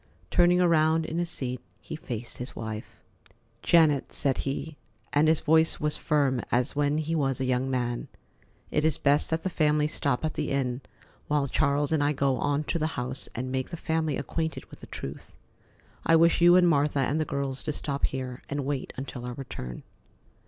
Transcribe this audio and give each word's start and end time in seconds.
Turning 0.31 0.59
around 0.59 1.05
in 1.05 1.19
his 1.19 1.29
seat, 1.29 1.61
he 1.79 1.95
faced 1.95 2.39
his 2.39 2.55
wife. 2.55 2.95
"Janet," 3.61 4.11
said 4.13 4.39
he, 4.39 4.75
and 5.13 5.27
his 5.27 5.41
voice 5.41 5.79
was 5.79 5.95
firm 5.95 6.41
as 6.51 6.75
when 6.75 6.97
he 6.97 7.13
was 7.13 7.39
a 7.39 7.45
young 7.45 7.69
man, 7.69 8.07
"it 8.71 8.83
is 8.83 8.97
best 8.97 9.29
that 9.29 9.43
the 9.43 9.47
family 9.51 9.85
stop 9.85 10.25
at 10.25 10.33
the 10.33 10.49
inn 10.49 10.81
while 11.27 11.47
Charles 11.47 11.91
and 11.91 12.03
I 12.03 12.13
go 12.13 12.37
on 12.37 12.63
to 12.63 12.79
the 12.79 12.87
house 12.97 13.29
and 13.35 13.51
make 13.51 13.69
the 13.69 13.77
family 13.77 14.17
acquainted 14.17 14.65
with 14.71 14.79
the 14.79 14.87
truth. 14.87 15.35
I 16.03 16.15
wish 16.15 16.41
you 16.41 16.55
and 16.55 16.67
Martha 16.67 17.01
and 17.01 17.19
the 17.19 17.23
girls 17.23 17.61
to 17.61 17.71
stop 17.71 18.05
here 18.07 18.41
and 18.49 18.65
wait 18.65 18.93
until 18.97 19.23
our 19.27 19.35
return." 19.35 19.83